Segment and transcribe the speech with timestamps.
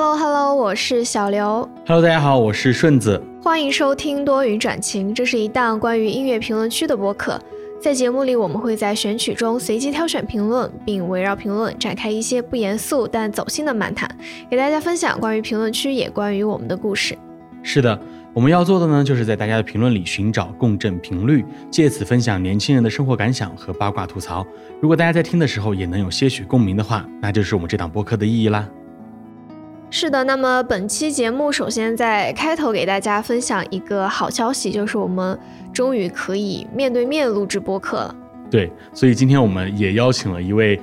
[0.00, 1.68] Hello Hello，我是小刘。
[1.84, 3.20] Hello，大家好，我是顺子。
[3.42, 7.36] 欢迎收听多云转晴，这是一档关于音乐评论区的播客。
[7.80, 14.08] 在节目里，我们会在选曲中随机挑选评论，并围绕评论展开一些不严肃但走心的漫谈，
[14.48, 17.18] 给大家分享关于评论区也关于我们的故事。
[17.64, 18.00] 是的，
[18.32, 24.46] 我们要做的呢，就是在大家的评论里寻找共振频率，借此分享年轻人的生活感想和八卦吐槽。
[24.80, 28.64] 如果大家在听的时候也能有些许共鸣的话，那就是我们这档播客的意义啦。
[29.90, 35.38] 是的，那么本期节目首先在开头给大家分享一个好消息，就是我们
[35.72, 38.14] 终于可以面对面录制播客了。
[38.50, 40.78] 对，所以今天我们也邀请了一位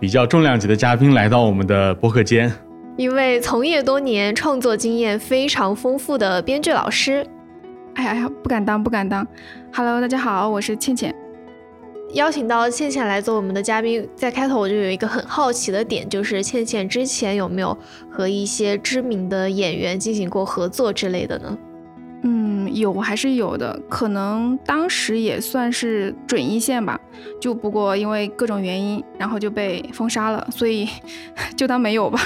[0.00, 2.52] 比较重量级的嘉宾来到我们的播客间，
[2.96, 7.24] 一位从业多年、创作经验非常丰富的编剧老师。
[7.94, 9.24] 哎呀哎呀，不敢当，不敢当。
[9.72, 11.14] Hello，大家好，我是倩倩。
[12.14, 17.76] 邀请到倩倩来做我们的嘉宾，在开头我就有一个很好奇的点，就是倩倩之前有没有
[18.10, 21.58] 和一些知名的演员进行过合作之类的呢？
[22.22, 26.98] 嗯，有还是有的，可能当时也算是准一线吧，
[27.40, 30.88] 就不过因为各种原因，然后就被封杀了，所以
[31.56, 32.20] 就当没有吧。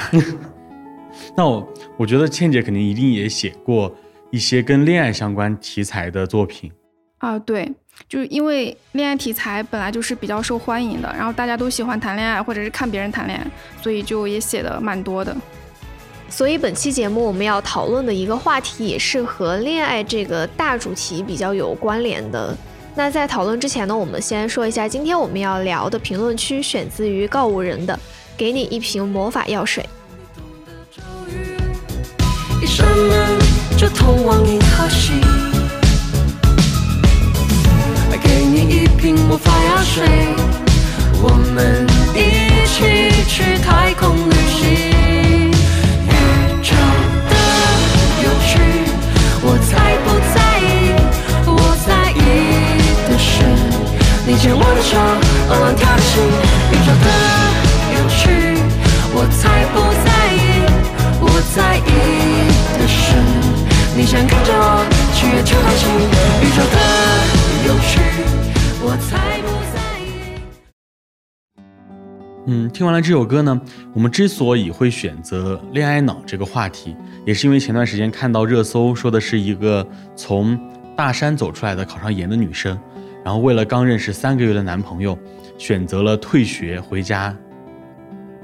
[1.37, 3.95] 那我我觉得倩姐肯定一定也写过
[4.31, 6.73] 一些跟恋爱相关题材的作品
[7.19, 7.71] 啊，对，
[8.09, 13.47] 就是因为恋爱题材本来就是比较受欢迎的，然后大家都喜欢谈恋爱或者是看别人谈恋爱，
[13.83, 15.35] 所以就也写的蛮多的。
[16.29, 22.57] 所以本期节目我们要讨论的一个话题也是和恋爱这个大主题比较有关联的。
[22.95, 27.95] 那在讨论之前呢，我们先说一下今天我们要聊的评论区选自于告五人的
[28.37, 29.83] 《给你一瓶魔法药水》。
[32.63, 33.39] 一扇门
[33.77, 35.13] 就通往银河系，
[38.73, 40.03] 一瓶魔法药水，
[41.21, 44.63] 我们一起去太空旅行。
[46.09, 46.11] 宇
[46.63, 46.73] 宙
[47.29, 47.33] 的
[48.25, 48.51] 有趣，
[49.45, 49.71] 我才
[50.01, 50.65] 不在意，
[51.45, 52.19] 我在意
[53.11, 53.45] 的是
[54.27, 54.97] 你牵我的手，
[55.51, 56.25] 朗朗跳的心。
[56.73, 57.07] 宇宙的
[57.93, 58.23] 有趣，
[59.13, 60.65] 我才不在意，
[61.21, 61.93] 我在意
[62.79, 63.21] 的是
[63.95, 64.81] 你想跟着我
[65.15, 65.85] 去月球航行。
[66.41, 66.77] 宇宙的
[67.67, 68.01] 有趣，
[68.85, 70.07] 我才不在意。
[72.47, 73.61] 嗯，听完了这首歌呢，
[73.95, 80.59] 我们之所以会选择恋爱脑这个话题，也是因为前段时间看到热搜说的是一个从
[80.97, 82.77] 大山走出来的考上研的女生，
[83.25, 85.17] 然后为了刚认识三个月的男朋友，
[85.57, 87.37] 选择了退学回家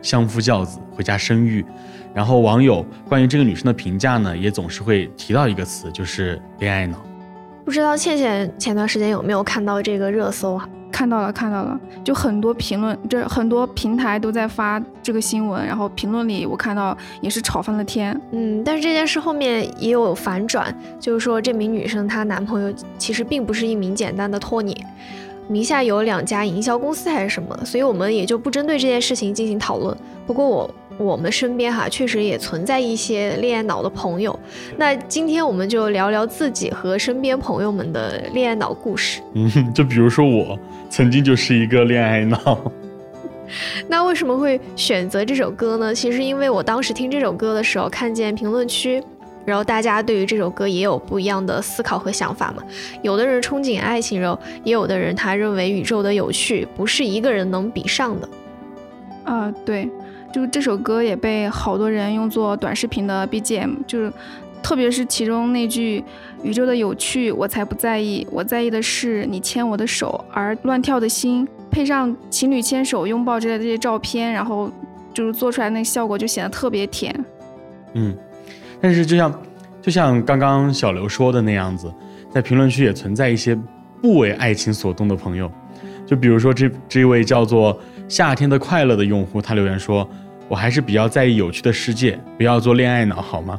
[0.00, 1.64] 相夫教子，回家生育。
[2.14, 7.07] 然后网友关于这个女生的评价呢，也总是会提到一个词，就是恋爱脑。
[7.68, 10.66] 不知道倩倩前段时间有没有看到这个热搜啊？
[10.90, 18.18] 看到了，看到了，就很多评论，这很多平台都在发这个新闻，然后评论里我看到也是吵翻了天。
[18.30, 24.74] 嗯，但是这件事后面也有反转，就是说这名女生她男朋友其实并不是一名简单的托尼，
[25.46, 29.94] 名下有两家营销公司还是什么，所以我们也就不针对这件事情进行讨论。
[30.26, 34.36] 不过我我们身边哈确实也存在一些恋爱脑的朋友，
[34.76, 39.20] 那今天我们就聊聊自己和身边朋友们的恋爱脑故事。
[39.34, 40.58] 嗯，就比如说我
[40.90, 42.58] 曾经就是一个恋爱脑。
[43.88, 45.94] 那为什么会选择这首歌呢？
[45.94, 49.02] 其实因为我当时听这首歌的时候，看见评论区，
[49.46, 52.62] 然后大家对于这首歌也有不一样的思考和想法嘛。
[53.00, 58.28] 有的人憧憬爱情，然后也有的人他认为宇宙的有趣不是一个人能比上的。
[59.24, 59.88] 啊、对，
[60.32, 64.12] 就这首歌也被好多人用作短视频的 BGM，就是
[64.62, 66.02] 特别是其中那句
[66.42, 74.70] “宇宙的有趣我才不在意，我在意的是你牵我的手”，而乱跳的心配上情侣牵手、拥抱之类的这些照片，然后
[75.14, 77.14] 就是做出来那个效果就显得特别甜。
[77.94, 78.14] 嗯，
[78.80, 79.42] 但是就像
[79.80, 81.92] 就像刚刚小刘说的那样子，
[82.30, 83.58] 在评论区也存在一些
[84.02, 85.50] 不为爱情所动的朋友，
[86.06, 87.78] 就比如说这这位叫做
[88.08, 90.08] 夏天的快乐的用户，他留言说
[90.48, 93.58] ：“我还是比较在意有趣的世界，不要做恋爱脑好吗？”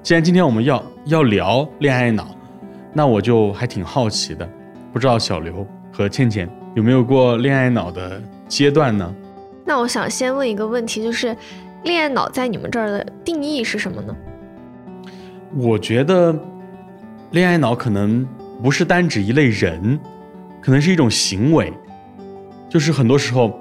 [0.00, 2.28] 既然今天我们要要聊恋爱脑，
[2.92, 4.48] 那我就还挺好奇的，
[4.92, 9.12] 不知道小刘和倩倩有没有过恋爱脑的阶段呢？
[9.66, 11.36] 那我想先问一个问题，就是
[11.82, 14.16] 恋爱脑在你们这儿的定义是什么呢？
[15.56, 16.32] 我觉得
[17.32, 18.24] 恋爱脑可能
[18.62, 19.98] 不是单指一类人，
[20.60, 21.72] 可能是一种行为，
[22.68, 23.60] 就是很多时候，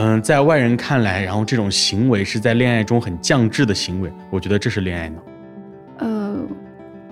[0.00, 5.22] 嗯、在外人看来，然后这种行为是在恋爱中很降智的行为，我觉得这是恋爱脑。
[5.98, 6.36] 呃，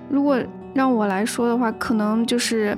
[0.09, 0.41] 如果
[0.73, 2.75] 让我来说的话，可能就是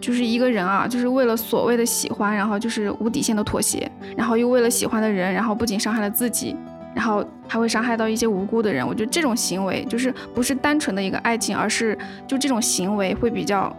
[0.00, 6.56] 就是一个人啊，就是为了所谓的喜欢，然后就是无底线的妥协，然后又为了喜欢的人，然后不仅伤害了自己，
[6.92, 8.84] 然后还会伤害到一些无辜的人。
[8.84, 13.72] 我觉得这种行为就是不是单纯的一个爱情，而是就这种行为会比较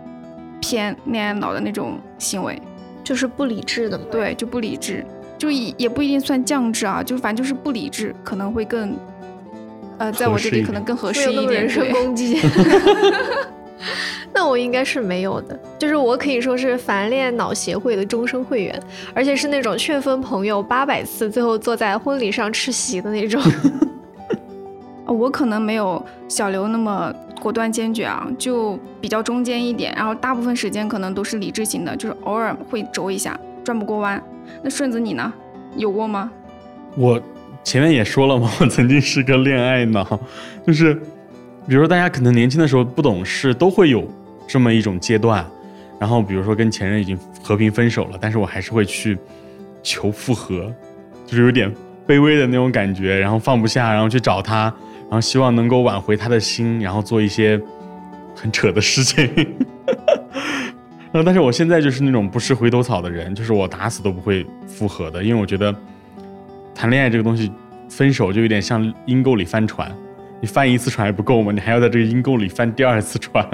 [0.61, 2.57] 偏恋爱脑的那种行为，
[3.03, 4.05] 就是不理智的嘛。
[4.09, 5.05] 对，就不理智，
[5.41, 8.95] 就也也不一定算降智啊，就反正就是不理智，可能会更，
[9.97, 11.61] 呃，在我这里可能更合适一点。
[11.61, 12.39] 人身攻击。
[14.31, 18.79] 那我应该是没有的，就是我可以说是反恋脑协会的终身会员，
[19.15, 23.41] 而且是那种劝分朋友八百次，最后坐在婚礼上吃席的那种。
[25.07, 27.11] 我可能没有小刘那么
[27.41, 34.21] 果断坚决啊，就比较中间一点，然后大部分时间可能都是理智型的，就是偶尔会轴一下，转不过弯。
[34.63, 35.33] 那顺子你呢？
[35.75, 36.31] 有过吗？
[36.97, 37.21] 我
[37.63, 40.19] 前面也说了嘛， 我曾经是个恋爱脑，
[40.65, 40.99] 就是。
[41.67, 44.03] 比如说，大家可能年轻的时候不懂事，都会有
[44.47, 45.45] 这么一种阶段。
[45.99, 49.15] 然后，比如说跟前任已经和平分手了，但是我还是会去
[49.83, 50.73] 求复合，
[51.27, 51.71] 就是有点
[52.07, 54.63] 卑微的那种感觉，然后放不下，然后去找他，
[55.03, 57.61] 然后希望能够挽回他的心，然后做一些
[58.35, 59.29] 很扯的事情。
[61.13, 65.75] 然后，但是我现在就是那种不吃回头草的人，就是我打死都不会复合的，因为我觉得
[66.73, 67.51] 谈恋爱这个东西，
[67.89, 69.91] 分手就有点像阴沟里翻船。
[70.39, 71.51] 你翻一次船还不够吗？
[71.51, 73.47] 你还要在这个阴沟里翻第二次船。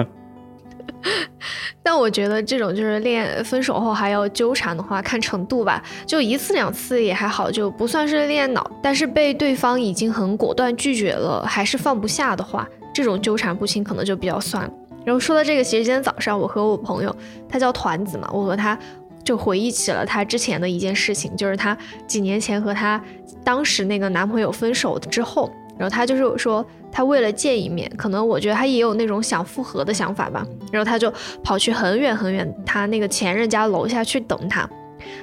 [1.82, 5.82] 但我觉得这种就是恋分手后还要纠缠的话，看程度吧。
[6.06, 8.70] 就一次两次也还好，就不算是恋爱脑。
[8.82, 14.70] 但是被对方已经很果断拒绝了，还是放不下的话，这种纠缠不清可能就比较算了。
[15.08, 17.16] 然后说到这个，其实今天早上我和我朋友，
[17.48, 18.78] 他叫团子嘛，我和他
[19.24, 21.74] 就回忆起了他之前的一件事情，就是他
[22.06, 23.02] 几年前和他
[23.42, 25.50] 当时那个男朋友分手之后。
[25.78, 26.62] 然后他就是说，
[26.92, 30.46] 他为了见一面，可能我觉得他也有那种想复合的想法吧。
[30.70, 31.10] 然后他就
[31.42, 34.68] 跑去很远很远他那个前任家楼下去等他，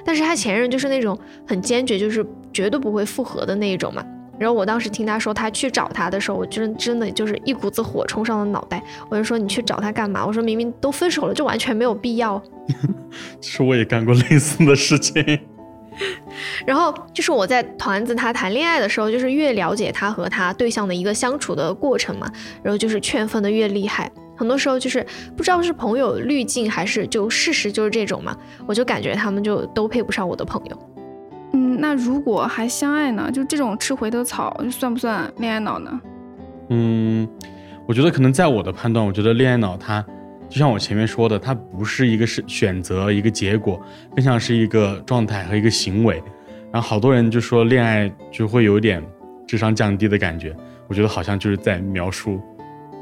[0.03, 1.15] 但是他前任就是那种
[1.45, 4.03] 很坚决，就是绝对不会复合的那一种嘛。
[4.37, 8.81] 然后我当时听他说他去找他的时候，我真真的就是一股子火冲上了脑袋。
[9.09, 10.25] 我就说你去找他干嘛？
[10.25, 12.41] 我说明明都分手了，就完全没有必要。
[13.39, 15.39] 其实我也干过类似的事情。
[16.67, 22.29] 然后就是我在团子他谈恋爱的时候，就是越了解他和他对象的一个相处的过程嘛，
[22.61, 24.11] 然后就是劝分的越厉害。
[24.35, 25.05] 很多时候就是
[25.37, 28.35] 不知道是朋友滤镜还是就事实就是这种嘛，
[28.67, 30.94] 我就感觉他们就都配不上我的朋友。
[31.55, 33.31] 嗯，那如果还相爱呢？
[33.31, 36.01] 就这种吃回头草，算不算恋爱脑呢？
[36.69, 37.25] 嗯，
[37.87, 40.05] 我觉得可能在我的判断，我觉得恋爱脑它。
[40.49, 43.81] 就像我前面说的，它不是一个是选择一个结果，
[44.13, 46.21] 更像是一个状态和一个行为。
[46.73, 49.01] 然后好多人就说恋爱就会有点
[49.47, 50.53] 智商降低的感觉，
[50.89, 52.41] 我觉得好像就是在描述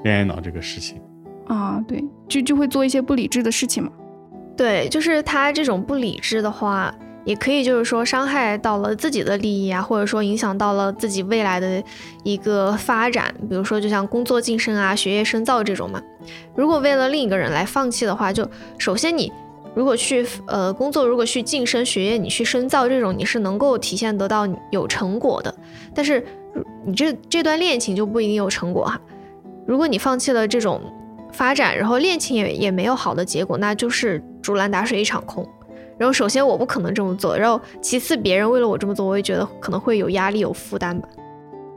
[0.04, 1.02] 恋爱脑这个事情。
[1.48, 3.92] 啊，对，就就会做一些不理智的事情嘛。
[4.56, 6.94] 对，就是他这种不理智的话。
[7.26, 11.82] 也可以就是说伤害到了自己的利益啊，或者说影响到了自己未来的
[12.24, 16.02] 一个发展，比如说就像工作晋升啊、学业深造这种嘛。
[16.56, 18.48] 如果为了另一个人来放弃的话，就
[18.78, 19.32] 首先你
[19.74, 25.54] 如果去呃工作，如果去晋升学业，你去深造这种，你是能够体现得到有成果的。
[25.96, 26.24] 但是
[26.86, 29.00] 你这这段恋情就不一定有成果哈。
[29.66, 30.82] 如果你放弃了这种
[31.32, 35.48] 发展，然后恋情也也没有好的结果，那就是竹篮打水一场空。
[35.98, 41.08] 然后首先我不可能这么做，然后其次别人为了我这么做，我也觉得可能会有压力有负担吧。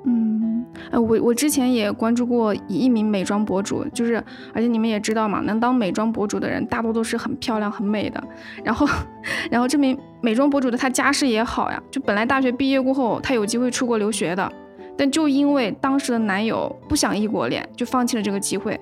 [0.05, 4.23] 嗯，哎，我我之前也关注过一名美妆博主，就是
[4.55, 8.23] 而且你们也知道嘛，能当美妆博主的人大多都是很漂亮很美的。
[8.65, 8.87] 然后，
[9.51, 14.51] 然后这名美妆博主的他家世也好呀，就本来大学毕业过后他有机会出国留学的，
[14.97, 18.81] 但就因为当时的男友不想异国恋，就放弃了这个机会。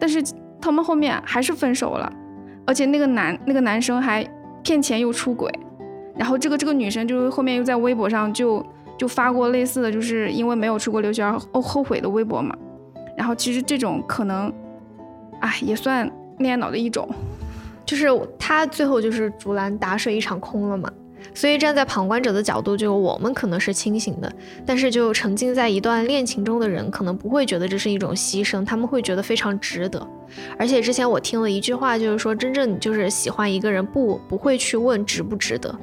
[0.00, 0.22] 但是
[0.60, 2.10] 他们后面还是分手了，
[2.66, 4.26] 而且那个男那个男生还。
[4.62, 5.50] 骗钱又出轨，
[6.16, 8.64] 然后这个这个女生就是后面又在微博上就
[8.98, 12.56] 就发过类似的就是因为没有出国留学而后后悔的微博嘛，
[13.16, 14.52] 然后其实这种可能，
[15.40, 17.08] 哎也算恋爱脑的一种，
[17.84, 18.06] 就是
[18.38, 20.90] 他最后就是竹篮打水一场空了嘛。
[21.34, 24.30] 所以站在旁观者的角度，就我们可能是清醒的，
[24.66, 30.06] 但是就沉浸在一段恋情中的人，可能不会觉得这是一种牺牲，他们会觉得非常值得。
[30.58, 35.74] 而且之前我听了一句话，就是说真正就是喜欢一个人，不不会去问值不值得，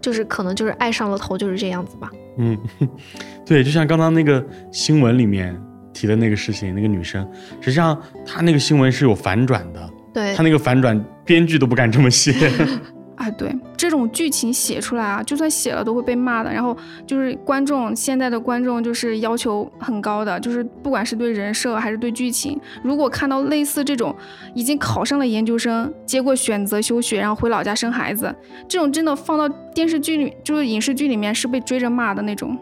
[0.00, 2.10] 就是可能就是爱上了头就是这样子吧。
[2.36, 2.58] 嗯，
[3.46, 5.56] 对，就像刚刚那个新闻里面
[5.92, 7.28] 提的那个事情，那个女生，
[7.60, 12.32] 实际上她那个新闻是有反转的，对，她那个反转编剧都不敢这么写。
[13.32, 16.52] 对，这种剧情写出来啊，就算写了都会被骂的。
[16.52, 24.14] 然后就是观众，现在的观众就是要求很高的，就是不管是对人设还是对剧情，如果看到类似这种
[24.54, 28.34] 已经考上了研究生，结果选择休学，然后回老家生孩子，
[28.68, 32.56] 这种真的放到电视剧里，就是影视剧里面是被追着骂的那种，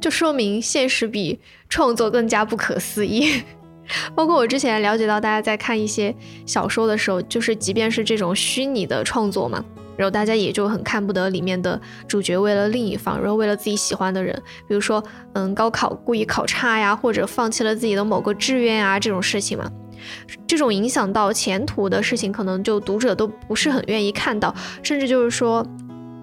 [0.00, 1.38] 就说明现实比
[1.68, 3.42] 创作更加不可思议。
[4.14, 6.14] 包括我之前了解到，大家在看一些
[6.44, 9.64] 小说的时候，就是即便是这种虚拟的创作嘛，
[9.98, 14.34] 然后大家也就很看不得里面的主角为了另一方，然后为了自己喜欢的人，
[14.68, 15.02] 比如说，
[15.34, 19.70] 嗯，高考故意考差呀，或者放弃了自己的某个志愿啊，这种事情嘛，
[20.46, 25.66] 这种影响到前途的事情，可能就读者都不是很愿意看到，甚至就是说，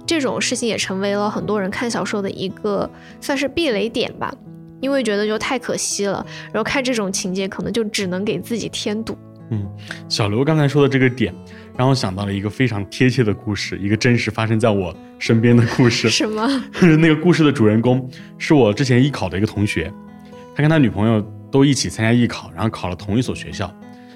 [0.08, 2.90] 这种事情也成为了很多人看小说的一个
[3.20, 4.34] 算是避雷点吧。
[4.82, 9.18] 因为觉得就太可惜了，然后看这种情节可能就只能给自己添堵。
[9.50, 9.66] 嗯，
[10.10, 11.34] 小刘刚才说的这个点，
[11.78, 16.10] 让我想到了一个非常贴切的故事，一个真实发生在我身边的故事。
[16.10, 16.48] 什么？
[17.00, 19.92] 那个故事的主人公是我之前艺考的一个同学，
[20.56, 23.70] 他跟他女朋友都一起参加艺考，然后考了同一所学校，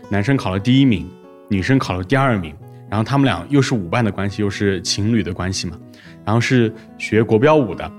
[0.09, 1.09] 男生考了第一名，
[1.49, 2.55] 女生考了第二名，
[2.89, 5.77] 然后他们俩又是舞伴的关系，又是情侣的关系嘛，
[6.25, 7.91] 然后是学国标舞的。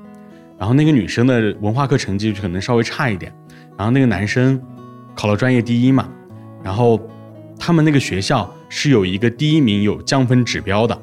[0.58, 3.32] 然后那个女生的文化课成绩可能稍微差一点，
[3.78, 4.60] 然后那个男生
[5.14, 6.08] 考了专业第一嘛，
[6.62, 7.00] 然后
[7.58, 10.98] 他们那个学校是有一个第一名有降分指标的，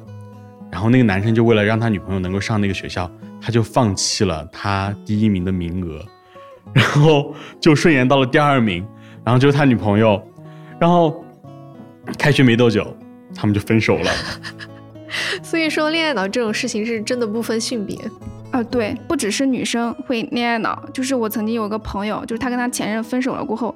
[0.72, 3.08] 然后那个男生就为了让他女朋友能够上那个学校，
[3.40, 6.04] 他就放弃了他第一名的名额，
[6.72, 8.84] 然后就顺延到了第二名，
[9.22, 10.20] 然后就是他女朋友，
[10.80, 11.24] 然后
[12.18, 12.96] 开学没多久，
[13.34, 14.10] 他们就分手了。
[15.42, 17.96] 所以说恋爱脑这种事情是真的不分性别。
[18.50, 23.74] 啊，对，不只是女生会恋爱脑，就是我曾经有个朋友，就是他跟他前任分手了过后，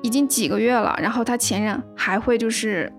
[0.00, 2.92] 已经几个月了，然后他前任还会就是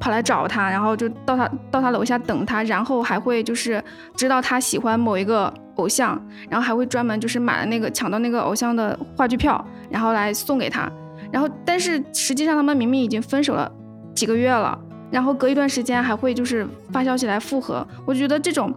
[0.00, 3.82] 跑来找他，然后就到他到他楼下等他，然后还会就是
[4.16, 10.90] 知道他喜欢某一个偶像，然后还会专门就是买了那个抢到那个偶像的话剧票，然后来送给他，
[11.30, 13.70] 然后但是实际上他们明明已经分手了
[14.14, 14.76] 几个月了，
[15.10, 18.74] 然后隔一段时间还会就是发消息来复合，我觉得这种。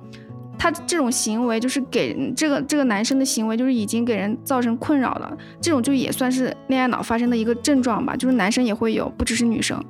[0.56, 5.36] 他这种行为就是给这个这个男生的行为，就是已经给人造成困扰了。
[5.60, 9.84] 这种就也算是恋爱脑发生的一个症状吧，就是男生也会有，不只是女生。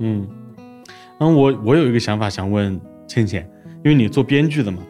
[0.00, 0.28] 嗯，
[1.22, 3.48] 嗯，我我有一个想法想问倩倩，
[3.84, 4.82] 因为你做编剧的嘛，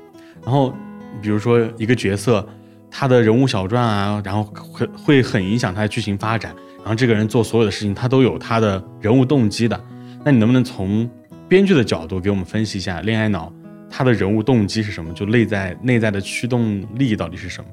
[0.43, 0.75] 然后
[1.21, 2.47] 比如说一个角色，
[2.91, 9.79] 他的人物小传啊，然后会会很影响他的剧情发展，然后这个人做所有的事情，他都有他的人物动机的。
[10.25, 11.07] 那你能不能从
[11.47, 13.53] 编剧的角度给我们分析一下恋爱脑？
[13.91, 15.13] 他的人物动机是什么？
[15.13, 17.69] 就内在内在的驱动力到底是什么？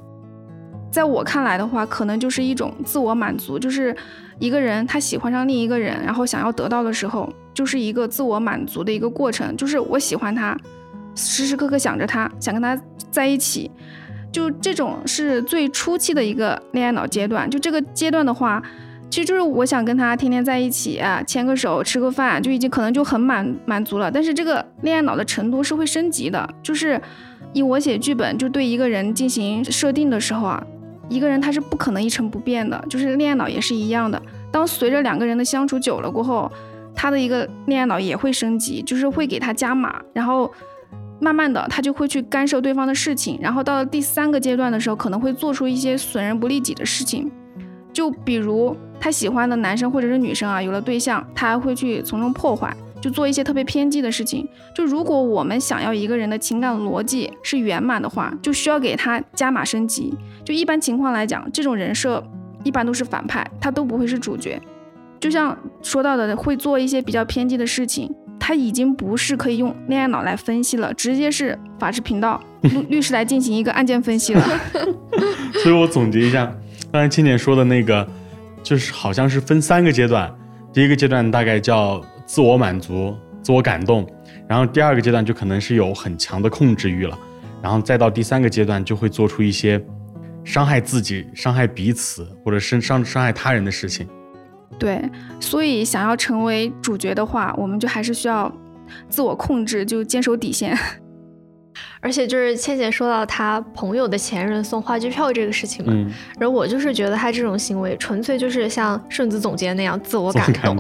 [0.92, 3.96] 在我看来的话，可能就是一种自我满足，就是
[4.38, 9.58] 一个人他喜欢上另一个人，然后想要得到的时候，就是一个自我满足的一个过程。
[9.58, 10.58] 就是我喜欢他，
[11.14, 13.70] 时时刻刻想着他，想跟他在一起，
[14.32, 17.50] 就这种是最初期的一个恋爱脑阶段。
[17.50, 18.64] 就这个阶段的话。
[19.12, 24.12] 其实就是我想跟他天天在一起啊，牵个手，吃个饭，就已经可能就很满满足了。
[24.12, 27.02] 但是这个恋爱脑的程度是会升级的，就是
[27.52, 30.64] 以我写剧本就对一个人进行设定的时候啊，
[31.10, 34.22] 一个人他是不可能一成不变的，就是恋爱脑也是一样的。
[34.52, 36.52] 当随着两个人的相处久了过后，
[37.02, 40.52] 他的一个恋爱脑也会升级，就是会给他加码，然后
[41.22, 47.32] 慢慢的他就会去干涉对方的事情，然后到了第三个阶段的时候，可能会做出一些损人不利己的事情，
[47.94, 48.76] 就比如。
[49.02, 54.46] 他喜欢的男生或者是女生啊，有了对象，他还会去从中破坏，就做一些特别偏激的事情。
[54.76, 60.14] 就如果我们想要一个人的情感逻辑是圆满的话，就需要给他加码升级。
[60.44, 62.22] 就一般情况来讲，这种人设
[62.66, 64.62] 一般都是反派，他都不会是主角。
[65.20, 68.10] 就像说到的，会做一些比较偏激的事情，
[68.40, 74.44] 他已经不是可以用恋爱脑来分析了，直接是法制频道律律师来进行一个案件分析了。
[75.64, 76.46] 所以我总结一下，
[76.92, 78.08] 刚才青姐说的那个。
[78.62, 80.30] 就是好像是分三个阶段，
[80.74, 84.06] 第一个阶段大概叫自我满足、自我感动，
[84.50, 87.18] 然后第二个阶段就可能是有很强的控制欲了，
[87.64, 89.82] 然后再到第三个阶段就会做出一些
[90.44, 94.06] 伤害自己、伤害彼此或者是伤伤害他人的事情。
[94.78, 95.02] 对，
[95.40, 98.52] 所以想要成为主角的话，我们就还是需要
[99.10, 100.78] 自我控制，就坚守底线。
[102.02, 105.94] 而且就是倩倩说到她朋友的前任送话剧票这个事情嘛，
[106.40, 110.78] 然后我就是觉得她这种行为纯粹就是像顺子总监那样自我感动，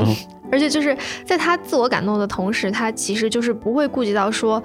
[0.51, 4.61] 而且就是在她自我感动的同时，她其实就是不会顾及到说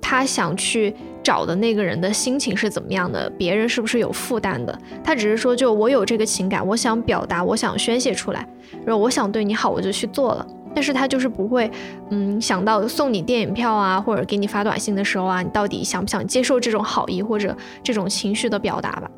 [0.00, 8.46] 她想去找的那个人的心情是怎么样的，别人是不是有负担的，他只是说就我有这个情感，我想表达，我想宣泄出来，
[8.84, 10.46] 然后我想对你好，我就去做了。
[10.74, 11.70] 但是他就是不会，
[12.08, 19.10] 嗯，想到送你电影票啊，或者给你发短信的时候啊，你到底想不想接受这种好意或者这种情绪的表达吧？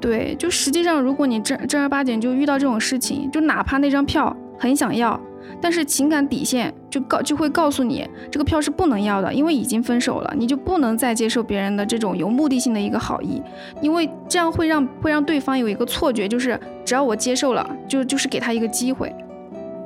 [0.00, 5.20] 对，就实际上，如果你正正儿八经就遇到这种事情，就哪怕那张票很想要，
[5.60, 13.42] 但是情感底线就告就会告诉你，这个票是不能要的，因为已经分手了，你就不能再接受别人的这种有目的性的一个好意，
[13.80, 19.14] 因为这样会让会让对方有一个错觉，就是只要我接受了，就就是给他一个机会。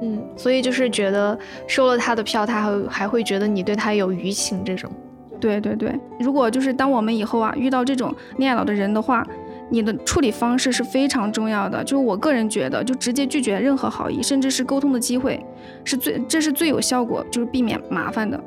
[0.02, 4.90] 嗯，所以就是觉得收了他的票，他还还会觉得你对他有余情这种。
[5.38, 9.26] 对对对，如果就是当我们以后啊遇到这种恋爱脑的人的话，
[9.70, 11.82] 你的处理方式是非常重要的。
[11.82, 15.42] 就是我个人觉得，就直接拒绝任何好意，甚至是沟通的机会，
[15.84, 18.38] 是最这是最有效果，就是避免麻烦的。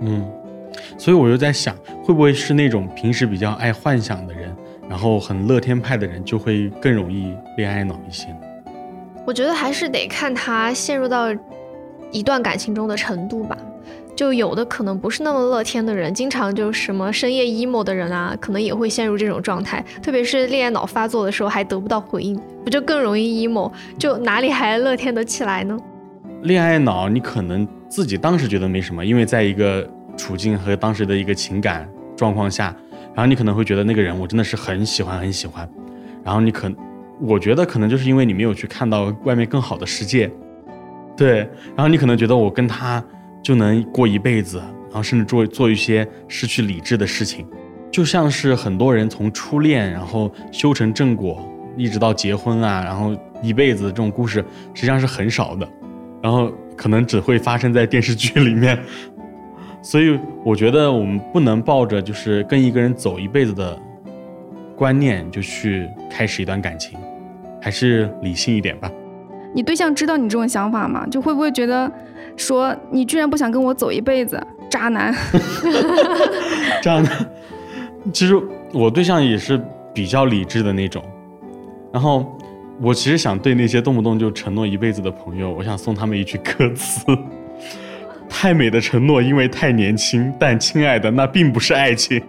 [0.00, 0.26] 嗯，
[0.98, 4.54] 所以我就在想，会不会是那种平时比较爱幻想的人，
[4.88, 8.38] 然后很乐天派的人，就会更容易恋爱脑一些呢？
[9.26, 11.28] 我觉得还是得看他陷入到
[12.10, 13.56] 一段感情中的程度吧。
[14.16, 19.84] 就有的可能不是那么乐天的人，经常就什么深夜 emo 的人啊，可能也会陷入这种状态。
[20.02, 23.70] 特别是恋爱脑发作的时候，还得不到回应，不就更容易 emo？
[23.98, 25.76] 就哪里还乐天得起来呢？
[26.42, 32.74] 恋爱脑，你可能自己当时觉得没什么，因为在一个处境和当时的一个情感状况下，
[33.14, 35.68] 然后你可能会觉得那个人我真的是很喜欢很喜欢，
[36.24, 36.70] 然后你可。
[37.20, 40.28] 我觉得可能就是因为你没有去看到外面更好的世界，
[41.16, 43.02] 对，然后你可能觉得我跟他
[43.44, 44.58] 就能过一辈子，
[44.88, 47.46] 然后甚至做做一些失去理智的事情，
[47.92, 51.46] 就像是很多人从初恋然后修成正果，
[51.76, 55.68] 一直到结婚啊，然后一辈子这种故事实际上是很少的，
[56.22, 58.76] 然后可能只会发生在电视剧里面，
[59.82, 63.78] 所以我觉得我们不能抱着就是跟一个人走一辈子的
[64.74, 66.98] 观念就去开始一段感情。
[67.60, 68.92] 还是理性一点吧。
[69.54, 71.06] 你对象知道你这种想法吗？
[71.10, 71.90] 就会不会觉得，
[72.36, 75.14] 说你居然不想跟我走一辈子，渣男？
[76.82, 77.30] 渣男。
[78.12, 78.34] 其实
[78.72, 79.60] 我对象也是
[79.94, 81.02] 比较理智的那种。
[81.92, 82.36] 然后
[82.80, 87.04] 我其实想对那些动不动就承诺一辈子的朋友，我想送他们一句歌词：
[88.28, 90.32] 太美的承诺，因为太年轻。
[90.38, 92.20] 但亲爱的，那并不是爱情。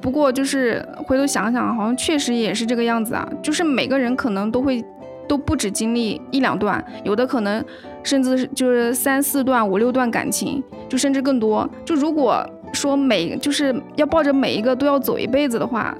[0.00, 3.26] 不过就是回头想想，好像确实也是这个样子啊。
[3.40, 4.84] 就是每个人可能都会，
[5.28, 7.64] 都不止经历一两段，有的可能
[8.02, 11.68] 甚至是就是三四段、五六段感情，就甚至更多。
[11.84, 15.96] 就如果说每就是要抱着每一个都要走一辈子的话，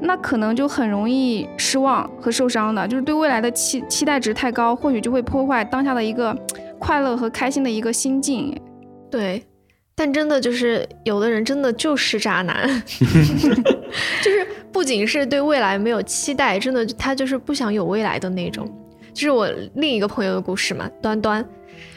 [0.00, 2.86] 那可能就很容易失望和受伤的。
[2.86, 6.36] 就是对未来的期期待值太高，或许就会破坏当下的一个
[6.78, 8.56] 快乐和开心的一个心境。
[9.10, 9.42] 对。
[9.94, 12.70] 但真的就是有的人真的就是渣男，
[14.22, 18.64] 就是不仅是对未来没有期待，真的他就是不想有未来的那种。
[19.18, 21.44] 这是我另一个朋友的故事嘛，端端。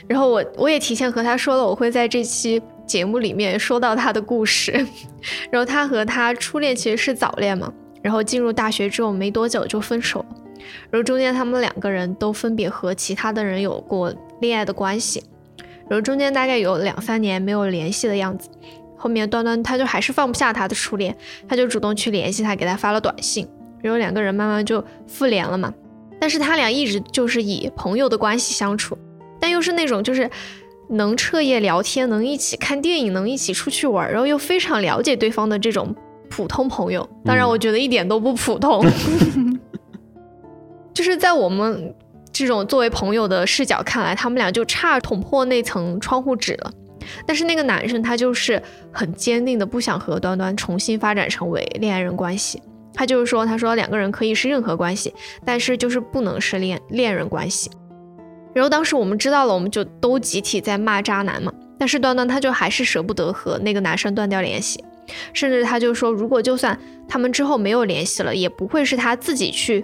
[0.08, 4.72] 然后我我也提前和他说了，我会在这期节目里面说到他的故事。
[5.52, 10.36] 然后他和他初恋其实是早恋嘛，然后进入大学之后没多久就分手了。
[10.90, 15.24] 然后中间他们两个人都分别和其他的人有过恋爱的关系。
[15.88, 18.50] 然后中间大概有两三年没有联系的样子，
[18.98, 21.16] 后面端端他就还是放不下他的初恋，
[21.48, 23.48] 他就主动去联系他，给他发了短信，
[23.80, 25.72] 然后两个人慢慢就复联了嘛。
[26.22, 28.96] 但是他俩一直就是以朋友的关系相处，
[29.40, 30.30] 但又是那种就是
[30.90, 35.96] 能彻夜聊天，能一起看电影，能一起出去玩，然后又非常了解对方的这种
[36.30, 37.10] 普通朋友。
[37.26, 38.86] 当然，我觉得一点都不普通，
[40.94, 41.94] 就是在我们。
[42.34, 46.72] 这种作为朋友的视角看来，他们俩就差捅破那层窗户纸了。
[47.26, 52.64] 但是那个男生他就是很坚定的不想和端端重新发展成为恋爱人关系。
[52.94, 55.14] 他就是说，他说两个人可以是任何关系，
[55.46, 57.70] 但是就是不能是恋恋人关系。
[58.54, 61.54] 然后当时我们知道了，我们就都集体在骂渣男嘛。
[61.80, 64.84] 但是端端他就还是舍不得和那个男生断掉联系，
[65.34, 66.78] 甚至他就说，如果就算
[67.08, 69.84] 他们之后没有联系了，也不会是他自己去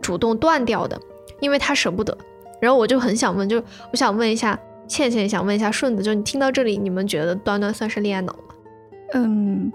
[0.00, 1.00] 主动断掉的。
[1.40, 2.16] 因为他舍不得，
[2.60, 8.54] 然后我就很想问，就我想问一下倩倩，想问一下顺子，就你听到这里，你们觉得端端算是恋爱脑吗？
[9.12, 9.70] 嗯，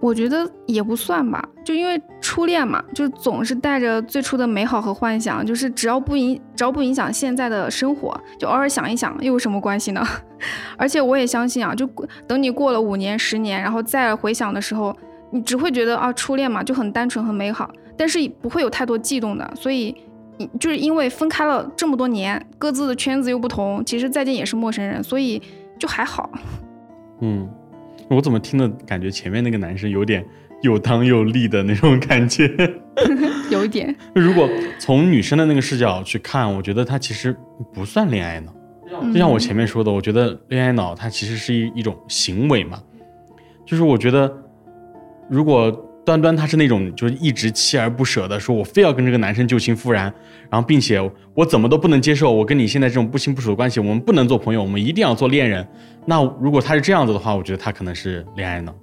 [0.00, 10.06] 我觉得也不算吧，就因为初恋嘛，就总是带着最初的美好和幻想，就是只要不影，只要不影响现在的生活，就偶尔想一想，又有什么关系呢？
[10.78, 11.88] 而且我也相信啊，就
[12.26, 14.96] 等你过了五年、十年，然后再回想的时候，
[15.30, 19.94] 你只会觉得啊，初恋嘛就很单纯、很美好，但是不会有太多悸动的，所以。
[20.60, 25.42] 就是因为分开了这么多年，各自的圈子又不同，其实再见也是陌生人，所以
[25.80, 26.30] 就还好。
[27.20, 27.48] 嗯，
[28.10, 30.24] 我怎么听的感觉前面那个男生有点
[30.62, 32.48] 又当又立的那种感觉？
[33.50, 33.94] 有一点。
[34.14, 37.36] 如果从女生的那个视角去看，我觉得他其实
[37.72, 38.52] 不算恋爱脑。
[39.12, 42.82] 就像我前面说的，我觉得恋爱脑它其实是一一种行为嘛，
[43.66, 44.34] 就是我觉得
[45.28, 45.70] 如果
[46.08, 50.04] 端端她是那种就是一直锲而不舍的说，我非要跟这个男生旧情复燃，
[50.48, 50.98] 然后并且
[51.34, 55.66] 我怎么都不能接受我跟你现在这种不清不楚的关系，我们不能做朋友，我们一定要做恋人。
[56.06, 58.74] 那如果他是这样子的话，我觉得他可能是恋爱脑。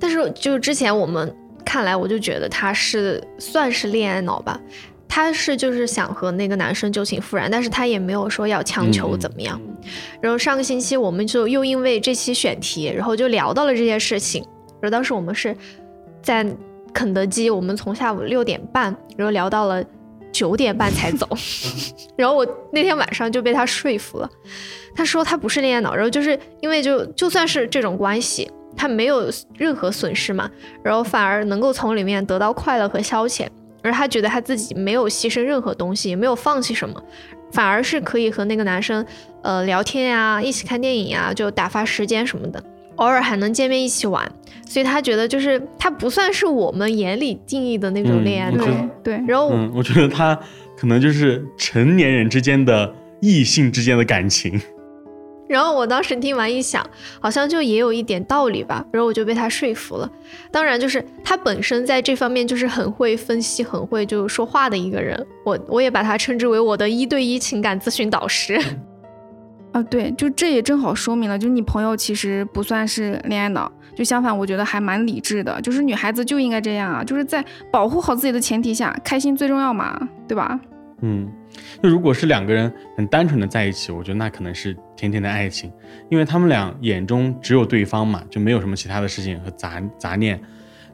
[0.00, 1.32] 但是就之前我们
[1.64, 4.60] 看来，我就觉得他是算是恋爱脑吧。
[5.08, 9.58] 他是就是想和那个男生旧情复燃，但是他也没有说要强求怎么样。
[10.20, 14.42] 然后上个星期我们就又因为这期选题，然后就聊到了这些事情。
[14.80, 15.56] 然后当时我们是
[16.26, 16.44] 在
[16.92, 19.80] 肯德基，我们从下午六点半，然后聊到了
[20.32, 21.24] 九点半才走。
[22.18, 24.28] 然后我那天晚上就被他说服了，
[24.92, 30.50] 他说他不是恋爱脑，然后就是因为就就算是这种关系，他没有任何损失嘛，
[30.82, 33.46] 然后反而能够从里面得到快乐和消遣。
[33.84, 37.00] 而他觉得他自己没有牺牲任何东西，也没有放弃什么，
[37.52, 39.06] 反而是可以和那个男生，
[39.44, 42.60] 呃，聊天呀，一起看电影呀，就打发时间什么的，
[42.96, 44.30] 偶尔还能见面一起玩。
[44.68, 48.64] 所以他觉得就是他不算是我们眼里定义的那种恋爱脑。
[49.02, 50.38] 对，然后嗯，我觉得他
[50.76, 54.60] 可能就是成年人之间的异性之间的感情。
[55.48, 56.84] 然后我当时听完一想，
[57.20, 60.10] 好像就也有一点道理吧，然后我就被他说服了。
[60.50, 65.24] 当然，就是他本身在这方面就是很会分析、很会就说话的一个人。
[65.44, 68.60] 我我也把他称之为我的一对一情感咨询导师。
[69.72, 75.60] 啊，对，就这也正好说明了，就是你朋友其实不算是恋爱脑，就相反，我觉得还蛮理智的。
[75.60, 80.58] 就是女孩子就应该这样啊，就是在保护好自己的前提下，开心最重要嘛，对吧？
[81.02, 81.30] 嗯，
[81.82, 85.70] 就如果是两个人很单纯的在一起，我觉得那可能是甜甜的爱情，
[86.10, 90.40] 因为他们俩眼中只有对方嘛，就没有什么其他的事情和杂杂念。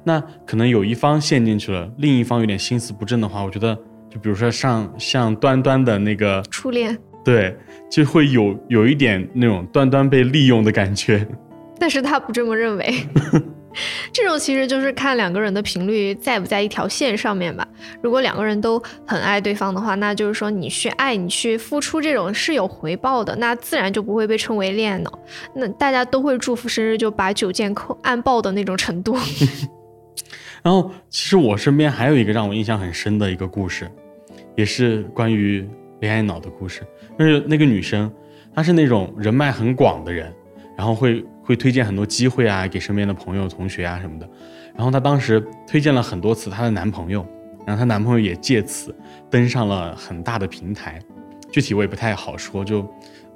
[0.02, 3.78] 那可能有一方陷进去了，另一方有点心思不正的话，我觉得
[4.10, 7.56] 就比如说像像端端的那个初恋，对，
[7.90, 11.26] 就会有有一点那种端端被利用的感觉。
[11.78, 12.94] 但是他不这么认为。
[14.12, 17.66] 这种其实就是看两个人的频率在不在一条线上面吧。
[18.02, 25.18] 如果两个人都很爱对方的话，那就是说你去爱你去付出这种是有回报的，那自然就不会被称为恋爱脑。
[25.54, 29.16] 那大家都会祝福生日就把酒剑扣按爆的那种程度。
[30.62, 33.90] 然后其实我身边还有一个让我印象很深的一个故事，
[34.54, 35.66] 也是关于
[36.02, 36.82] 恋爱脑的故事。
[37.18, 38.12] 就是那个女生，
[38.54, 40.30] 她是那种人脉很广的人，
[40.76, 44.28] 然后会会推荐很多机会啊给身边的朋友、同学啊什么的。
[44.74, 47.24] 然后她当时推荐了很多次她的男朋友，
[47.66, 48.94] 然后她男朋友也借此
[49.30, 51.00] 登上了很大的平台，
[51.50, 52.64] 具体我也不太好说。
[52.64, 52.86] 就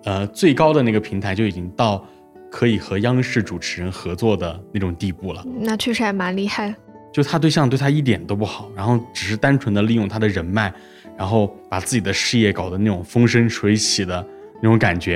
[0.05, 2.05] 呃最高的那个平台就已经到
[2.51, 5.45] 可以和央视主持人合作的那种地步了。
[5.61, 6.75] 那确实还蛮厉害。
[7.13, 10.73] 就她对象对她一点都不好，然后只是单纯的利用她的人脉，
[11.17, 14.27] 然后把自己的事业搞得那种风生水起的
[14.63, 15.15] 那种感觉。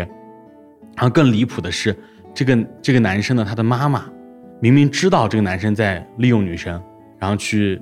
[0.96, 1.96] 然后更离谱的是，
[2.34, 4.04] 这个这个男生呢，他的妈妈
[4.60, 6.80] 明明知道这个男生在利用女生，
[7.18, 7.80] 然后去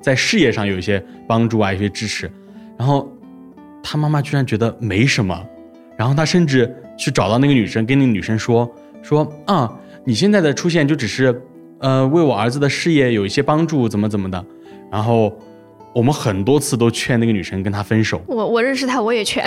[0.00, 2.30] 在事业上有一些帮助啊，一些支持，
[2.78, 3.10] 然后
[3.82, 5.46] 他妈妈居然觉得没什么，
[5.96, 8.70] 然后他甚至去找到那个女生，跟那个女生说
[9.02, 11.42] 说啊，你现在的出现就只是。
[11.78, 14.42] 呃，为我儿子的事业有一些帮助，怎么怎么的，
[14.90, 15.30] 然后
[15.96, 18.20] 我们很多次都劝那个女生跟他分手。
[18.26, 19.42] 我我认识他，我也劝，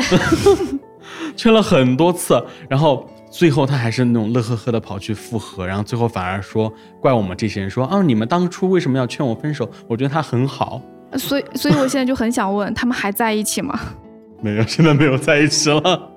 [1.38, 9.70] 劝了很多次，然后最后他还是那种乐呵呵的跑去复合，然后最后反而说怪我们这些人说啊，你们当初为什么要劝我分手？
[9.88, 10.82] 我觉得他很好。
[11.20, 13.80] 所以，所以我现在就很想问，他们还在一起吗？
[14.42, 16.12] 没有，现在没有在一起了。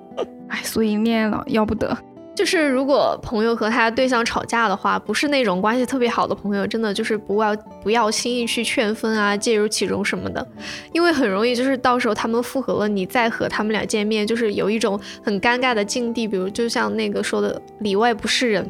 [0.47, 1.95] 哎，所以恋爱脑要不得。
[2.35, 10.45] 就是如果朋友和他对象吵架的话，不是那种关系特别好的朋友，真的就是不要不要轻易去劝分啊，介入其中什么的，
[10.93, 16.27] 因为很容易就是到时候他们复合了，你再和他们俩见面，就是有一种很尴尬的境地。
[16.27, 18.67] 比如就像那个说的“里外不是人”，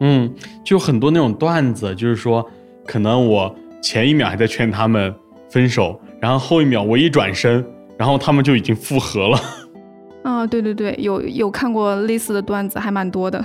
[0.00, 0.34] 嗯，
[0.64, 2.44] 就很多那种段子，就是说
[2.84, 5.14] 可能我前一秒还在劝他们
[5.48, 7.64] 分手，然后后一秒我一转身，
[7.96, 9.38] 然后他们就已经复合了。
[10.24, 13.44] 啊，对对对，有有看过类似的段子，还蛮多的。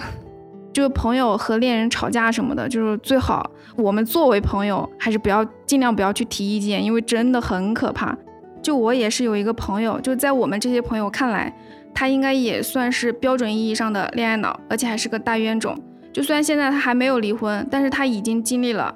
[0.72, 8.18] 就朋友和恋人吵架什么的，就是最好我们作为朋友，还是不要尽量不要去提意见，因为真的很可怕。
[8.62, 11.54] 就我也是有一个朋友，就在我们这些朋友看来，
[11.94, 15.78] 他应该也算是标准意义上的恋爱脑，而且还是个大冤种。
[16.14, 18.96] 就虽然现在他还没有离婚，但是他已经经历了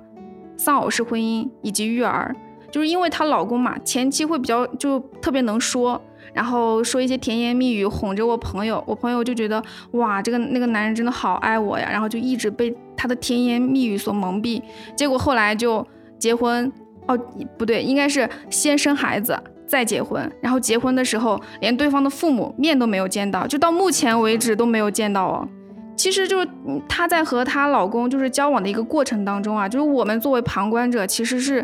[0.55, 2.33] 丧偶式婚姻以及育儿，
[2.71, 6.01] 就是因为她老公嘛，前期会比较就特别能说。
[6.33, 14.61] 然后说一些甜言蜜语哄着我朋友，我朋友就觉得哇，这个那个男人真的好爱我呀，然后就一直被他的甜言蜜语所蒙蔽，
[14.95, 15.85] 结果后来就
[16.17, 16.71] 结婚，
[17.07, 17.17] 哦
[17.57, 25.47] 不对，应该是先生孩子再结婚，然后结婚的时候连对方的父母面都没有见到，就到目前为止都没有见到哦。
[25.95, 26.47] 其实就是
[26.89, 31.63] 她在和她老公就是交往的一个过程当中啊，就是我们作为旁观者，其实是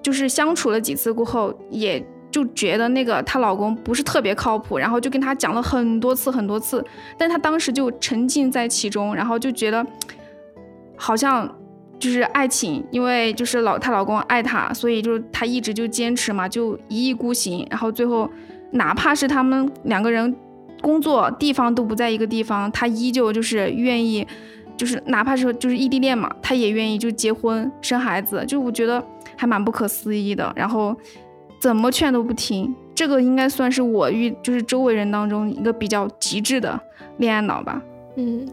[0.00, 6.84] 就是相处了几次过后，也就觉得那个她老公不是特别靠谱，然后就跟她讲了很多次很多次，
[7.16, 9.86] 但她当时就沉浸在其中，然后就觉得
[10.96, 11.48] 好像
[11.98, 18.28] 就是爱情，因为就是老她老公爱她，所以就她一直就坚持嘛，就一意孤行，然后最后
[18.72, 20.34] 哪怕是他们两个人
[20.80, 24.26] 工作地方都不在一个地方，她依旧就是愿意，
[24.76, 29.04] 就是哪怕是就是异地恋嘛，她也愿意就结婚生孩子，就我觉得
[29.36, 30.52] 还蛮不可思议的。
[30.56, 30.96] 然后
[31.62, 36.80] 怎么劝都不听，这个应该算是我遇就是周围人当中一个比较极致的
[37.18, 37.80] 恋爱脑吧。
[38.16, 38.44] 嗯，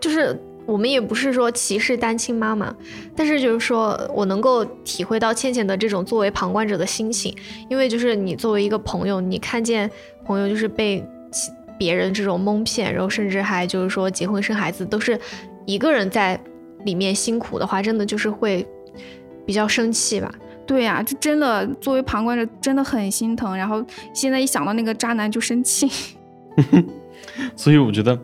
[0.00, 2.74] 就是我们也不是说歧视单亲妈妈，
[3.14, 7.36] 但是就是说我能够体会到倩倩的这种作为旁观者的心情，
[7.68, 9.90] 因为就是你作为一个朋友，你看见
[10.24, 11.06] 朋友就是被
[11.78, 15.20] 别人这种蒙骗，然后甚至还就是说结婚生孩子都是
[15.66, 16.40] 一个人在
[16.86, 18.66] 里面辛苦的话，真的就是会
[19.44, 20.34] 比较生气吧。
[20.66, 23.56] 对呀、这真的作为旁观者真的很心疼。
[23.56, 25.88] 然后现在一想到那个渣男就生气。
[27.56, 28.18] 所以我觉得，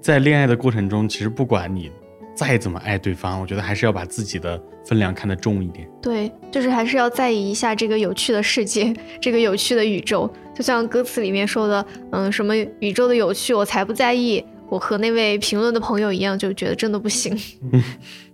[0.00, 1.90] 在恋爱的过程中，其实不管你
[2.34, 5.88] 再怎么爱对方，我觉得还是要把自己的分量看得重一点。
[6.00, 10.30] 对，就是还是要在意一下这个有趣的世界，这个有趣的宇宙。
[10.54, 14.44] 就像歌词里面说的，嗯，什么宇宙的有趣我才不在意。
[14.70, 17.34] 我和那位评论的朋友一样，就觉得真的不行。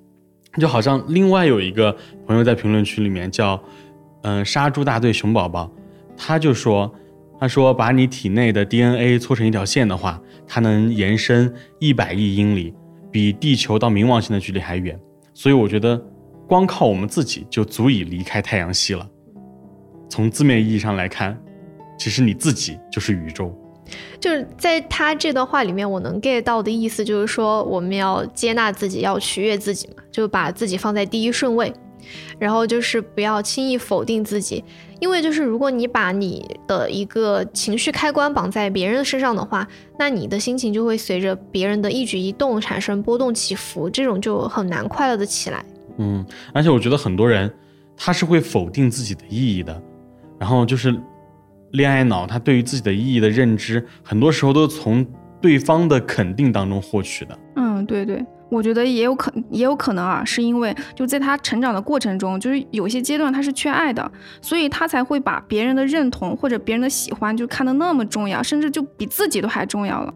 [0.59, 3.61] 就好像另外有一个朋友在评论区里面叫，
[4.23, 5.71] 嗯、杀猪大队熊宝宝，
[6.17, 6.93] 他就说，
[7.41, 12.73] 他说把你体内的 DNA 搓成一条线的话，它能延伸一百亿英里，
[13.11, 14.99] 比地球到冥王星的距离还远。
[15.33, 16.01] 所以我觉得，
[16.47, 19.09] 光靠我们自己就足以离开太阳系了。
[20.09, 21.37] 从字面意义上来看，
[21.99, 23.53] 其实你自己就是宇宙。
[24.21, 31.73] 就是在他这段话里面，我能 get 到的意思就是说，我们要接纳自己，要取悦自己嘛，就把自己放在第一顺位，
[32.39, 34.65] 然后就是不要轻易否定自己，
[35.01, 39.67] 因为就是如果你把你的一个情绪开关绑在别人身上的话，
[39.99, 45.65] 那你的心情就会随着别人的一举一动产生波动起伏，这种就很难快乐的起来。
[45.99, 47.53] 嗯，而且我觉得很多人
[47.97, 49.81] 他是会否定自己的意义的，
[50.39, 50.93] 然后就是
[51.75, 55.05] 恋爱脑，他对于自己的意义的认知，很多时候都是从
[55.41, 57.39] 对方的肯定当中获取的。
[57.57, 64.11] 嗯，对对，我觉得也有可也有可能啊，是因为就在他成长的过程中，就是有些阶段他是缺爱的，
[64.41, 70.15] 所以他才会把别人的认同或者别人的喜欢就看得那么重要，甚至就比自己都还重要了。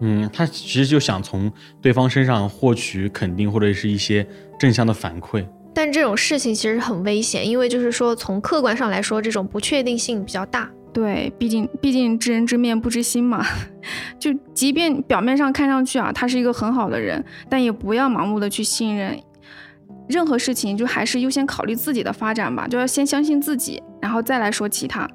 [0.00, 4.26] 嗯，他其实就想从对方身上获取肯定或者是一些
[4.58, 5.46] 正向的反馈。
[5.72, 10.68] 但这种事情其实很危险，因为就是说从客观上来说，这种不确定性比较大。
[10.98, 13.46] 对，毕竟毕竟知人知面不知心嘛，
[14.18, 19.16] 就即便表面上看上去啊，他是一个很好的人，但也不要盲目的去信任。
[20.08, 25.08] 任何事情就还是优先考虑自己的发展吧，就要先相信自己，然后再来说其他。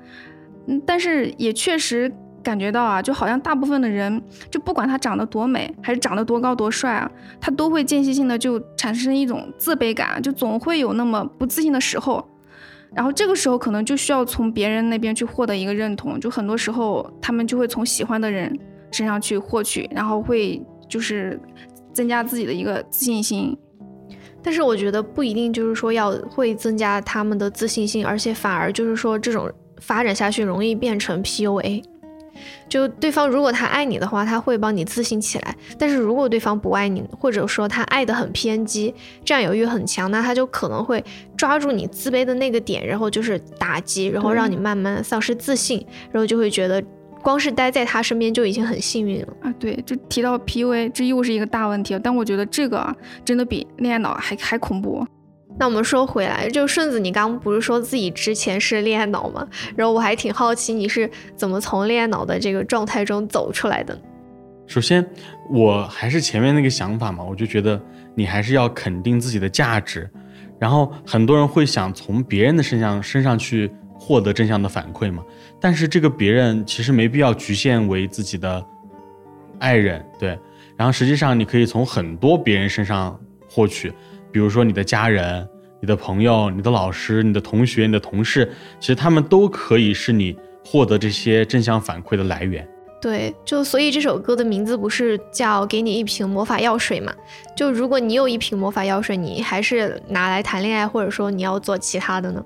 [0.68, 2.10] 嗯，但是也确实
[2.42, 12.26] 感觉到啊，就好像大部分的人，就不管他长得多美，还是长得多高多帅啊，他都会间歇性的就产生一种自卑感，就总会有那么不自信的时候。
[12.96, 18.58] 然后这个时候可能就需要从别人那边去获得一个认同，就很多时候他们就会从喜欢的人
[18.92, 21.40] 身上去获取，然后会就是
[21.92, 23.58] 增加自己的一个自信心。
[24.44, 31.84] 但是我觉得不一定就是说要会增加他们的自信心，而且反而就是说这种发展下去容易变成 PUA。
[32.68, 41.04] 就对方如果他爱你的话，他会帮你自信起来；但是如果对方不爱你，或者说他爱的很偏激，占有欲很强，那他就可能会
[41.38, 46.84] 抓住你自卑的那个点，然后就是打击，然后让你慢慢丧失自信，然后就会觉得
[47.22, 49.28] 光是待在他身边就已经很幸运了。
[49.42, 52.00] 啊，对，就提到 PUA，这又是一个大问题了。
[52.00, 55.06] 但我觉得这个啊，真的比恋爱脑还还恐怖。
[55.58, 59.48] 那我们说回来，就顺子，你刚不是说自己之前是恋爱脑吗？
[59.76, 63.98] 然后我还挺好奇你是怎么从恋爱脑的这个状态中走出来的。
[64.66, 65.06] 首先，
[65.50, 67.80] 我还是前面那个想法嘛，我就觉得
[68.16, 70.10] 你还是要肯定自己的价值。
[70.60, 75.24] 然后很多人会想从别人的身上身上去获得正向的反馈嘛，
[75.60, 78.66] 但是这个别人其实没必要局限为自己的
[79.60, 80.40] 爱人，对。
[80.76, 83.94] 然后实际上你可以从很多别人身上获取，
[84.34, 85.48] 比如说你的家人、
[85.80, 92.68] 你的朋友、你的老师、你的同学、你的同事，其实他们都可以是你获得这些正向反馈的来源。
[93.00, 97.14] 对，就所以这首歌的名字不是叫“给你一瓶魔法药水”嘛？
[97.56, 102.44] 就如果你有一瓶魔法药水，你还是拿来谈恋爱，或者说你要做其他的呢？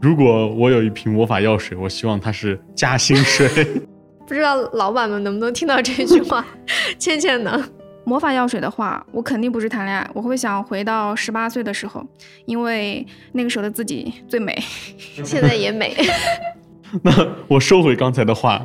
[0.00, 3.48] 如果我有一瓶魔法药水，我希望它是加薪水。
[4.28, 6.44] 不知道老板们能不能听到这句话？
[6.98, 7.66] 倩倩呢？
[8.06, 12.06] 魔法药水的话，我肯定不是谈恋爱，我会想回到十八岁的时候，
[12.44, 14.56] 因为那个时候的自己最美。
[15.24, 15.92] 现在也美。
[17.02, 17.12] 那
[17.48, 18.64] 我收回刚才的话，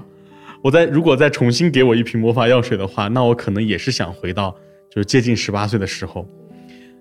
[0.62, 4.56] 我再如果再重新给我一瓶魔法药水的话，那我可能也是想回到
[4.92, 6.24] 就是接近十八岁的时候，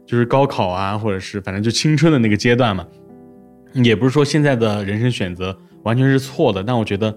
[0.07, 2.87] 就是高考啊，或者是反正就青春的那个阶段嘛。
[3.74, 7.14] 也不是说现在的人生选择完全是错的，但我觉得。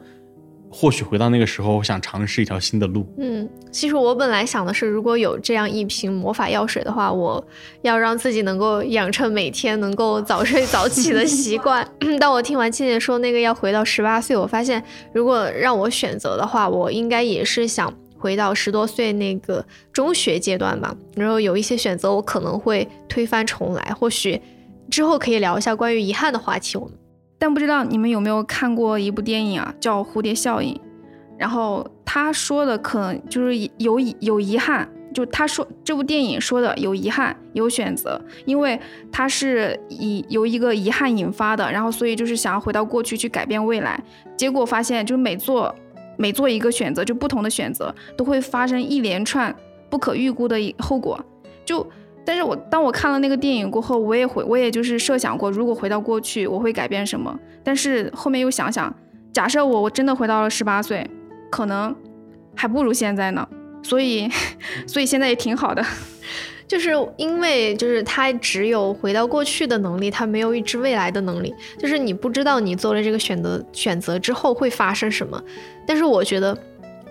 [0.74, 3.06] 或许回到那个时候，我想尝试一条新的路。
[3.20, 7.46] 嗯，其实我本来想的是，如果有这样一瓶魔法药水的话，我
[7.84, 11.88] 要让自己能够养成每天能够早睡早起的 习惯。
[12.20, 14.84] 但我听完倩倩说那个要回到十八岁，我发现
[15.14, 20.96] 如果让我选择的话，我应该也是想回到十多岁那个中学阶段吧。
[21.16, 23.94] 然后有一些选择，我可能会推翻重来。
[24.00, 24.42] 或许
[24.90, 26.78] 之后可以聊一下关于遗憾的话题。
[26.80, 26.94] 我们。
[27.38, 30.74] 但不知道你们有没有看过一部电影啊，叫《蝴蝶效应》。
[31.38, 38.80] 然后他说的可能就是有有遗憾，就他说这部电影说的有遗憾有选择，因为
[39.12, 44.02] 他是以由一个遗憾引发的，然后所以就是想要回到过去去改变未来，
[44.38, 45.76] 结果发现就是每做
[46.18, 49.54] 每做一个选择，就不同的选择都会发生一连串
[49.90, 51.20] 不可预估的后果，
[51.66, 51.86] 就。
[52.26, 57.38] 但是我当我看了那个电影过后，我也会，我也就是设想过，如果回到过去，我会改变什么。
[57.64, 58.94] 但是后面又想想，
[59.32, 61.10] 假设我我真的回到了十八岁，
[61.52, 61.94] 可能
[62.56, 63.48] 还不如现在呢。
[63.82, 64.30] 所以，
[64.88, 65.86] 所以现在也挺好的，
[66.66, 71.54] 就是因为就是他只有回到过去的能力，他没有预知未来的能力。
[71.78, 75.42] 就是你不知道你做了这个选择选择之后会发生什么。
[75.86, 76.58] 但是我觉得。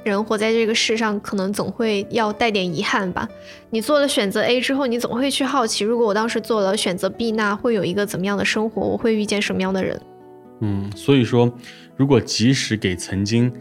[0.04, 3.28] 人活在这个世上，可能总会要带点遗憾吧。
[3.70, 8.82] 你做了选择 A 之后，你总会去好奇，如果我当时做了选择 B，那会有一个怎么样的生活？
[8.82, 10.00] 我会遇见什么样的人？
[10.60, 11.52] 嗯，所以说，
[11.96, 13.52] 如果即使给曾经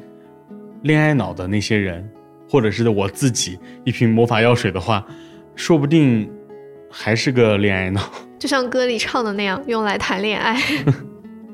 [0.83, 2.07] 恋爱脑的那些人，
[2.49, 5.05] 或者是我自己一瓶魔法药水的话，
[5.55, 6.29] 说不定
[6.89, 8.01] 还是个恋爱脑。
[8.37, 10.59] 就像歌里唱的那样，用来谈恋爱。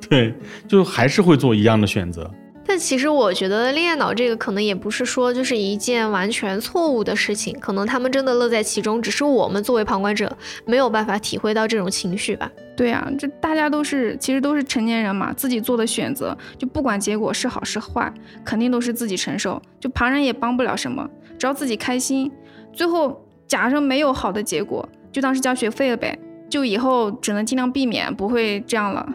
[0.09, 0.33] 对，
[0.67, 2.29] 就还是会做一样的选择。
[2.67, 12.51] 但其实我觉得恋爱脑这个可能也不是说就是一件完全错误的事情，可能他们真的乐在其中，只是我们作为旁观者没有办法体会到这种情绪吧。
[12.75, 22.31] 对啊，这大家都是其实都是成年人嘛，自己做的选择，就不管结果是好是坏，肯定都是自己承受，就旁人也帮不了什么，只要自己开心。
[22.73, 29.07] 最后假设没有好的结果，就当是交学费了呗，就以后只能尽量避免不会这样了。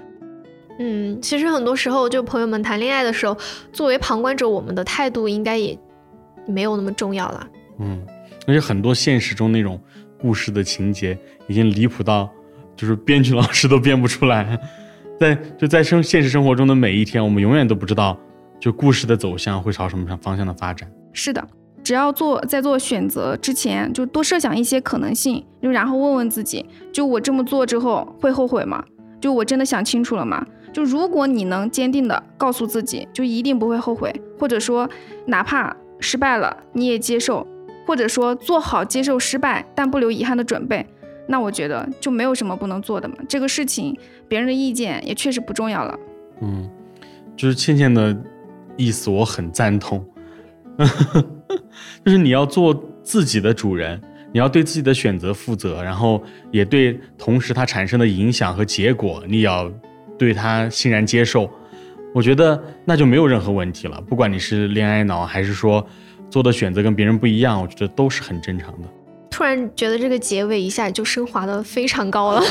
[0.78, 3.36] 嗯，其实很多时候，就朋友们谈恋爱的时候，
[3.72, 5.78] 作为旁观者，我们的态度应该也
[6.46, 7.46] 没有那么重要了。
[7.78, 8.02] 嗯，
[8.46, 9.80] 而且很多现实中那种
[10.18, 12.28] 故事的情节已经离谱到，
[12.74, 14.58] 就是编剧老师都编不出来。
[15.20, 18.18] 在就在生现实生活中的每一天，我们永远都不知道，
[18.58, 20.90] 就故事的走向会朝什么方向的发展。
[21.12, 21.46] 是的，
[21.84, 28.82] 只要做在做选择之前，就多设想一些可能性，就然后问问自己，就我这么做之后会后悔吗？
[29.20, 30.44] 就我真的想清楚了吗？
[30.72, 34.88] 就如果你能坚定的告诉自己，就一定不会后悔，或者说
[35.26, 37.46] 哪怕失败了你也接受，
[37.86, 40.86] 或者说做好接受失败但不留遗憾的准备，
[41.26, 43.16] 那我觉得就没有什么不能做的嘛。
[43.28, 43.94] 这个事情
[44.26, 45.98] 别人的意见也确实不重要了。
[46.40, 46.68] 嗯，
[47.36, 48.16] 就是倩倩的
[48.78, 50.02] 意思我很赞同，
[52.04, 54.00] 就是你要做自己的主人，
[54.32, 59.70] 你要对自己的选择负责，然后也对同时它产生的影响和结果你要。
[60.18, 61.48] 对他欣然接受，
[62.14, 64.00] 我觉得那就没有任何问题了。
[64.08, 65.84] 不管你是恋爱脑，还是说
[66.30, 68.88] 做的选择跟别人不一样，我觉得都是很正常的。
[69.30, 72.42] 突然觉得这个结尾一下就升华的非常高了。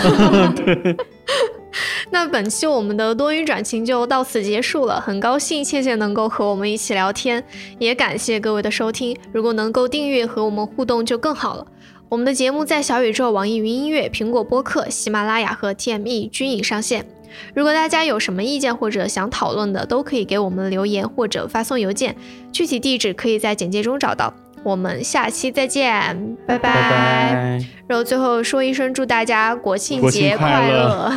[2.10, 7.42] 那本期我们的多云转晴就到此结束了，很高兴倩倩能够和我们一起聊天，
[7.80, 9.16] 也感谢各位的收听。
[9.32, 11.66] 如果能够订阅和我们互动就更好了。
[12.10, 17.06] 我们的节目在小宇宙、网易云音乐、苹果播客、喜马拉雅和 TME 均已上线。
[17.54, 22.16] 如果大家有什么意见或者想讨论的，都可以给我们留言或者发送邮件，
[22.52, 24.34] 具体地址可以在简介中找到。
[24.64, 27.60] 我们下期再见，拜拜。
[27.88, 31.12] 然后最后说一声，祝大家国庆节快乐。